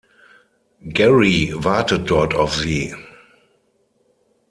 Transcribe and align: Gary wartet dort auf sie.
Gary 0.93 1.53
wartet 1.53 2.09
dort 2.09 2.33
auf 2.33 2.55
sie. 2.55 2.95